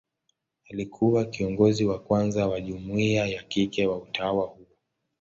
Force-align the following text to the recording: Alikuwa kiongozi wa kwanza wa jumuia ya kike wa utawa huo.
Alikuwa 0.69 1.25
kiongozi 1.25 1.85
wa 1.85 1.99
kwanza 1.99 2.47
wa 2.47 2.61
jumuia 2.61 3.25
ya 3.25 3.43
kike 3.43 3.87
wa 3.87 3.97
utawa 3.97 4.47
huo. 4.47 4.67